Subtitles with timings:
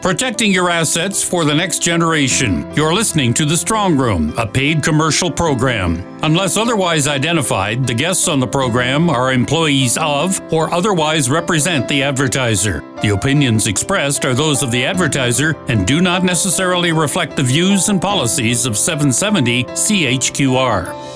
[0.00, 2.70] protecting your assets for the next generation.
[2.74, 6.04] You're listening to The Strong Room, a paid commercial program.
[6.22, 12.02] Unless otherwise identified, the guests on the program are employees of or otherwise represent the
[12.02, 12.82] advertiser.
[13.02, 17.88] The opinions expressed are those of the advertiser and do not necessarily reflect the views
[17.88, 21.07] and policies of 770 CHQR.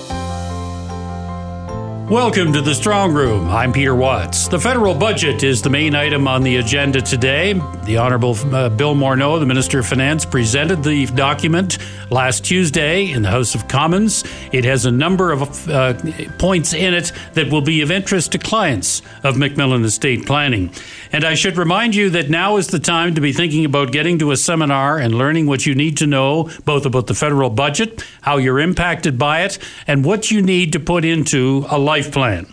[2.12, 3.48] Welcome to the Strong Room.
[3.48, 4.46] I'm Peter Watts.
[4.46, 7.54] The federal budget is the main item on the agenda today.
[7.86, 11.78] The Honorable uh, Bill Morneau, the Minister of Finance, presented the document
[12.10, 14.24] last Tuesday in the House of Commons.
[14.52, 15.94] It has a number of uh,
[16.38, 20.70] points in it that will be of interest to clients of MacMillan Estate Planning.
[21.12, 24.18] And I should remind you that now is the time to be thinking about getting
[24.18, 28.04] to a seminar and learning what you need to know both about the federal budget,
[28.20, 32.12] how you're impacted by it, and what you need to put into a life life
[32.12, 32.46] plan.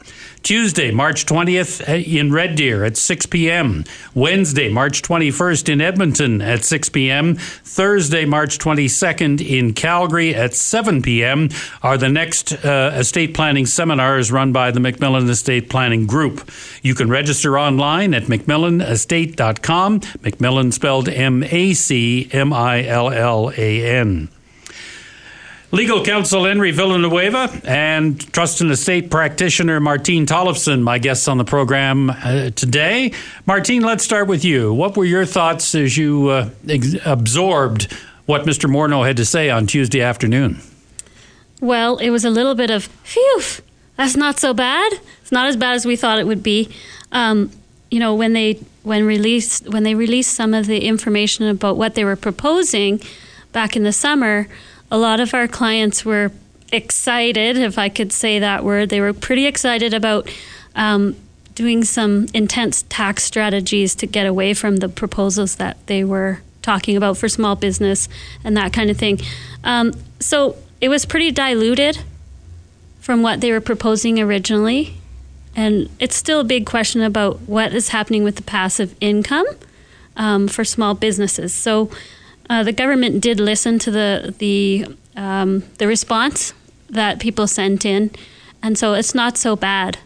[0.44, 3.84] Tuesday, March 20th uh, in Red Deer at 6 p.m.
[4.14, 7.36] Wednesday, March 21st in Edmonton at 6 p.m.
[7.36, 11.50] Thursday, March 22nd in Calgary at 7 p.m.
[11.82, 16.50] are the next uh, estate planning seminars run by the MacMillan Estate Planning Group.
[16.84, 20.00] You can register online at macmillanestate.com.
[20.00, 24.30] MacMillan spelled M A C M I L L A N.
[25.72, 31.44] Legal counsel Henry Villanueva and trust and estate practitioner Martine Tollefson, my guests on the
[31.44, 33.14] program uh, today.
[33.46, 34.74] Martine, let's start with you.
[34.74, 37.94] What were your thoughts as you uh, ex- absorbed
[38.26, 38.68] what Mr.
[38.68, 40.60] Morneau had to say on Tuesday afternoon?
[41.62, 43.42] Well, it was a little bit of, phew,
[43.96, 44.94] that's not so bad.
[45.22, 46.74] It's not as bad as we thought it would be.
[47.12, 47.52] Um,
[47.92, 51.94] you know, when they when released when they released some of the information about what
[51.94, 53.02] they were proposing
[53.52, 54.48] back in the summer
[54.92, 56.32] a lot of our clients were
[56.72, 58.90] excited, if I could say that word.
[58.90, 60.30] They were pretty excited about
[60.76, 61.16] um,
[61.56, 66.96] doing some intense tax strategies to get away from the proposals that they were talking
[66.96, 68.08] about for small business
[68.44, 69.20] and that kind of thing.
[69.64, 72.00] Um, so it was pretty diluted
[73.00, 74.98] from what they were proposing originally.
[75.56, 79.46] And it's still a big question about what is happening with the passive income
[80.16, 81.54] um, for small businesses.
[81.54, 81.90] So
[82.50, 86.54] uh, the government did listen to the the um, the response
[86.90, 88.12] that people sent in,
[88.64, 90.00] and so it's not so bad.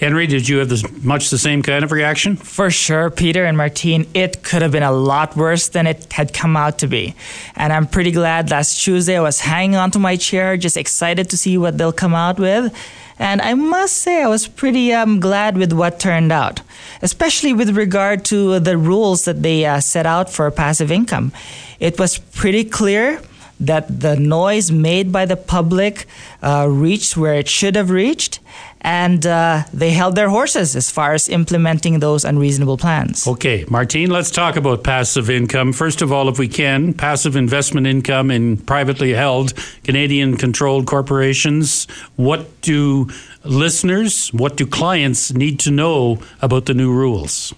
[0.00, 2.36] Henry, did you have this, much the same kind of reaction?
[2.36, 6.32] For sure, Peter and Martine, it could have been a lot worse than it had
[6.32, 7.16] come out to be.
[7.56, 11.36] And I'm pretty glad last Tuesday I was hanging onto my chair, just excited to
[11.36, 12.72] see what they'll come out with.
[13.18, 16.62] And I must say, I was pretty um, glad with what turned out,
[17.02, 21.32] especially with regard to the rules that they uh, set out for passive income.
[21.80, 23.20] It was pretty clear
[23.60, 26.06] that the noise made by the public
[26.42, 28.40] uh, reached where it should have reached,
[28.80, 33.26] and uh, they held their horses as far as implementing those unreasonable plans.
[33.26, 35.72] Okay, Martine, let's talk about passive income.
[35.72, 41.86] First of all, if we can, passive investment income in privately held Canadian controlled corporations.
[42.16, 43.08] What do
[43.44, 47.52] listeners, what do clients need to know about the new rules?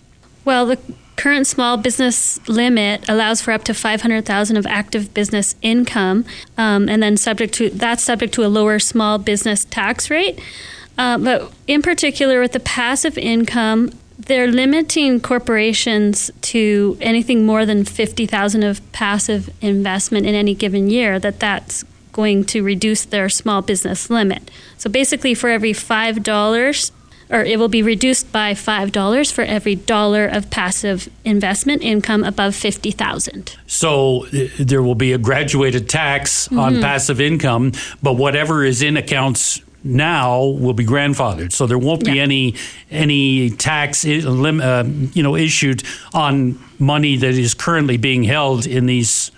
[0.44, 0.78] Well, the
[1.20, 6.24] current small business limit allows for up to 500,000 of active business income,
[6.56, 10.40] um, and then subject to that's subject to a lower small business tax rate.
[10.96, 17.84] Uh, but in particular, with the passive income, they're limiting corporations to anything more than
[17.84, 23.60] 50,000 of passive investment in any given year that that's going to reduce their small
[23.60, 24.50] business limit.
[24.78, 26.90] So basically for every $5
[27.30, 32.54] or it will be reduced by $5 for every dollar of passive investment income above
[32.54, 33.56] 50,000.
[33.66, 36.58] So uh, there will be a graduated tax mm-hmm.
[36.58, 41.52] on passive income, but whatever is in accounts now will be grandfathered.
[41.52, 42.22] So there won't be yeah.
[42.22, 42.54] any
[42.90, 49.30] any tax uh, you know issued on money that is currently being held in these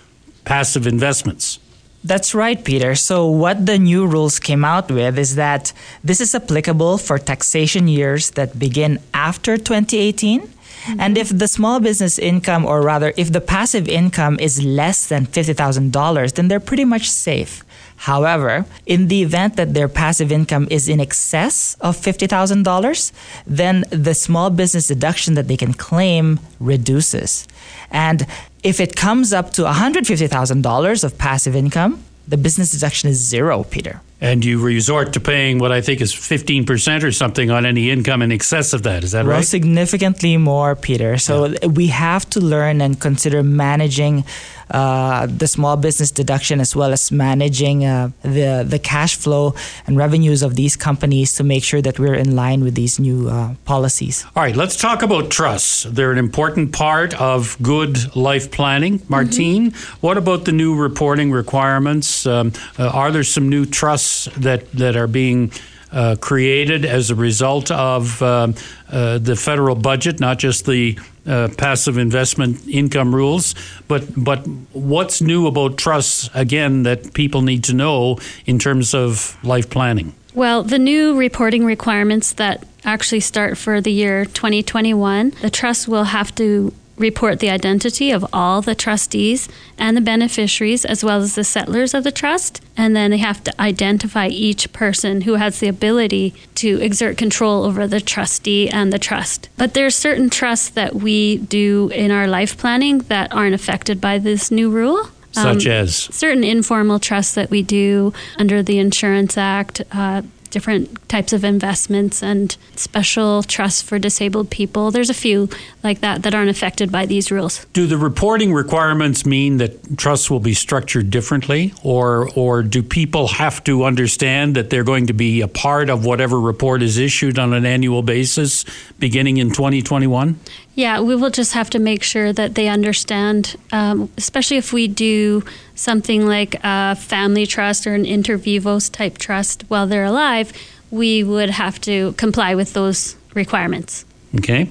[0.45, 1.59] passive investments.
[2.05, 2.97] That's right, Peter.
[2.97, 7.87] So, what the new rules came out with is that this is applicable for taxation
[7.87, 10.51] years that begin after 2018.
[10.85, 11.01] Mm-hmm.
[11.01, 15.27] And if the small business income, or rather, if the passive income is less than
[15.27, 17.65] $50,000, then they're pretty much safe.
[17.97, 23.13] However, in the event that their passive income is in excess of $50,000,
[23.47, 27.47] then the small business deduction that they can claim reduces.
[27.93, 28.27] And
[28.65, 34.01] if it comes up to $150,000 of passive income, the business deduction is zero, Peter.
[34.23, 38.23] And you resort to paying what I think is 15% or something on any income
[38.23, 39.03] in excess of that.
[39.03, 39.45] Is that well, right?
[39.45, 41.19] significantly more, Peter.
[41.19, 41.67] So yeah.
[41.67, 44.25] we have to learn and consider managing
[44.71, 49.55] uh, the small business deduction as well as managing uh, the the cash flow
[49.87, 53.29] and revenues of these companies to make sure that we're in line with these new
[53.29, 54.25] uh, policies.
[54.37, 55.85] All right, let's talk about trusts.
[55.85, 59.03] They're an important part of good life planning.
[59.09, 60.07] Martine, mm-hmm.
[60.07, 62.27] what about the new reporting requirements?
[62.27, 65.53] Um, uh, are there some new trusts that that are being
[65.93, 68.53] uh, created as a result of uh,
[68.91, 73.55] uh, the federal budget, not just the uh, passive investment income rules,
[73.89, 79.37] but but what's new about trusts again that people need to know in terms of
[79.45, 80.15] life planning?
[80.35, 86.05] Well, the new reporting requirements that actually start for the year 2021, the trust will
[86.05, 89.49] have to report the identity of all the trustees
[89.79, 92.63] and the beneficiaries, as well as the settlors of the trust.
[92.77, 97.65] And then they have to identify each person who has the ability to exert control
[97.65, 99.49] over the trustee and the trust.
[99.57, 104.01] But there are certain trusts that we do in our life planning that aren't affected
[104.01, 105.09] by this new rule.
[105.33, 105.97] Such um, as?
[105.97, 110.23] Certain informal trusts that we do under the Insurance Act, uh,
[110.53, 114.91] different types of investments and special trusts for disabled people.
[114.93, 115.49] There's a few
[115.83, 117.67] like that that aren't affected by these rules.
[117.73, 123.27] Do the reporting requirements mean that trusts will be structured differently or or do people
[123.29, 127.39] have to understand that they're going to be a part of whatever report is issued
[127.39, 128.65] on an annual basis
[128.99, 130.39] beginning in 2021?
[130.75, 134.89] Yeah, we will just have to make sure that they understand, um, especially if we
[134.89, 140.53] do something like a family trust or an inter vivos type trust while they're alive,
[140.91, 144.05] we would have to comply with those requirements.
[144.37, 144.71] Okay.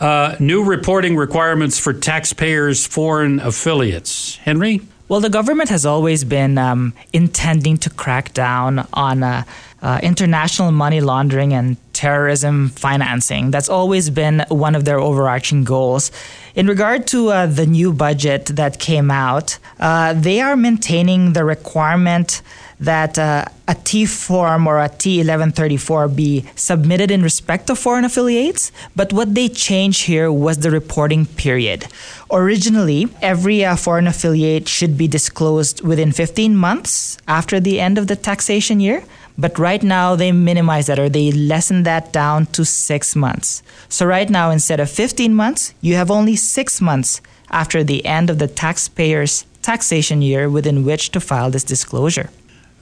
[0.00, 4.36] Uh, new reporting requirements for taxpayers' foreign affiliates.
[4.38, 4.80] Henry?
[5.12, 9.44] Well, the government has always been um, intending to crack down on uh,
[9.82, 13.50] uh, international money laundering and terrorism financing.
[13.50, 16.12] That's always been one of their overarching goals.
[16.54, 21.44] In regard to uh, the new budget that came out, uh, they are maintaining the
[21.44, 22.40] requirement
[22.82, 28.72] that uh, a T form or a T1134 be submitted in respect of foreign affiliates,
[28.96, 31.86] but what they changed here was the reporting period.
[32.30, 38.08] Originally, every uh, foreign affiliate should be disclosed within 15 months after the end of
[38.08, 39.04] the taxation year.
[39.38, 43.62] But right now, they minimize that or they lessen that down to six months.
[43.88, 48.28] So, right now, instead of 15 months, you have only six months after the end
[48.28, 52.28] of the taxpayer's taxation year within which to file this disclosure.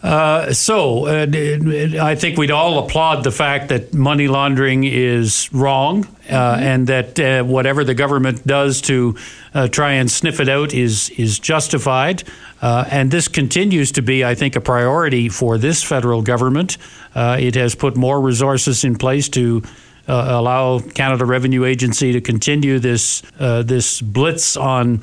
[0.02, 1.26] Uh, so, uh,
[2.00, 6.62] I think we'd all applaud the fact that money laundering is wrong, uh, mm-hmm.
[6.62, 9.16] and that uh, whatever the government does to
[9.52, 12.24] uh, try and sniff it out is is justified.
[12.62, 16.78] Uh, and this continues to be, I think, a priority for this federal government.
[17.14, 19.62] it has put more resources in place to.
[20.08, 25.00] allow Canada Revenue Agency to continue this this blitz on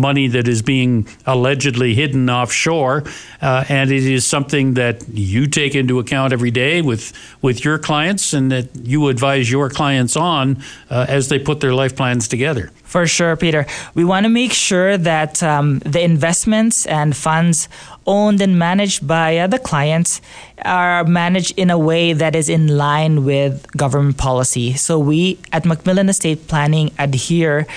[0.00, 3.04] money that is being allegedly hidden offshore,
[3.42, 7.12] uh, and it is something that you take into account every day with
[7.42, 11.74] with your clients, and that you advise your clients on uh, as they put their
[11.74, 12.70] life plans together.
[12.90, 13.66] For sure, Peter.
[13.94, 17.68] We want to make sure that um, the investments and funds
[18.04, 20.20] owned and managed by uh, the clients
[20.64, 24.74] are managed in a way that is in line with government policy.
[24.74, 27.68] So we at Macmillan Estate Planning adhere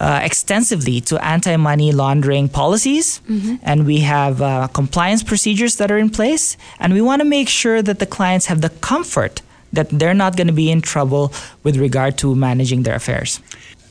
[0.00, 3.56] uh, extensively to anti money laundering policies, mm-hmm.
[3.62, 7.48] and we have uh, compliance procedures that are in place, and we want to make
[7.48, 9.42] sure that the clients have the comfort
[9.72, 11.32] that they're not going to be in trouble
[11.62, 13.40] with regard to managing their affairs.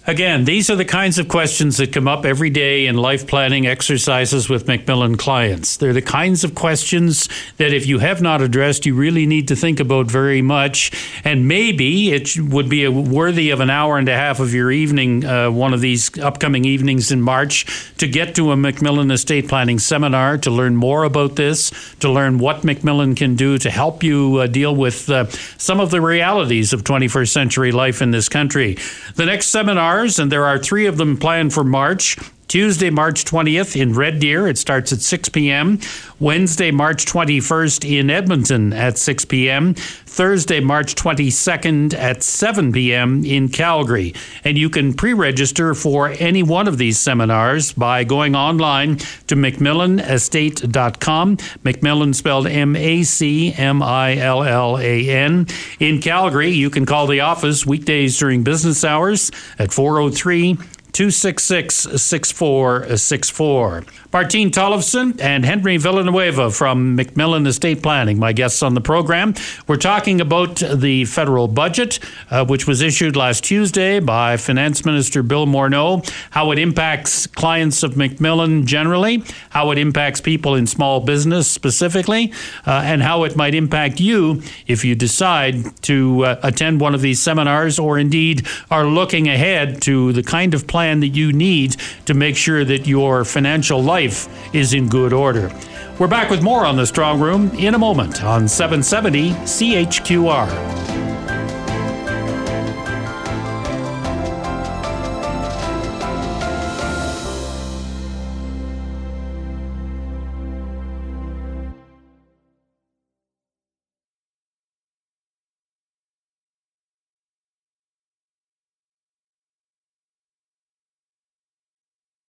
[0.09, 3.67] Again, these are the kinds of questions that come up every day in life planning
[3.67, 5.77] exercises with Macmillan clients.
[5.77, 9.55] They're the kinds of questions that if you have not addressed, you really need to
[9.55, 10.91] think about very much.
[11.23, 15.25] And maybe it would be worthy of an hour and a half of your evening,
[15.25, 17.67] uh, one of these upcoming evenings in March,
[17.99, 21.69] to get to a Macmillan estate planning seminar to learn more about this,
[21.99, 25.27] to learn what Macmillan can do to help you uh, deal with uh,
[25.59, 28.75] some of the realities of 21st century life in this country.
[29.13, 32.17] The next seminar and there are three of them planned for March.
[32.49, 34.47] Tuesday, March 20th in Red Deer.
[34.47, 35.79] It starts at 6 p.m.
[36.19, 39.75] Wednesday, March 21st in Edmonton at 6 p.m.
[39.75, 43.23] Thursday, March 22nd at 7 p.m.
[43.23, 44.15] in Calgary.
[44.43, 49.35] And you can pre register for any one of these seminars by going online to
[49.35, 51.37] MacMillanestate.com.
[51.63, 55.45] Macmillan spelled M A C M I L L A N.
[55.79, 59.29] In Calgary, you can call the office weekdays during business hours
[59.59, 60.57] at 403
[60.91, 63.83] 266 6464.
[64.11, 69.35] Martine Tollefson and Henry Villanueva from MacMillan Estate Planning, my guests on the program.
[69.67, 71.99] We're talking about the federal budget,
[72.31, 77.83] uh, which was issued last Tuesday by Finance Minister Bill Morneau, how it impacts clients
[77.83, 82.33] of MacMillan generally, how it impacts people in small business specifically,
[82.65, 87.01] uh, and how it might impact you if you decide to uh, attend one of
[87.01, 91.75] these seminars or indeed are looking ahead to the kind of plan that you need
[92.05, 95.51] to make sure that your financial life is in good order.
[95.99, 101.08] We're back with more on the Strong Room in a moment on 770 CHQR.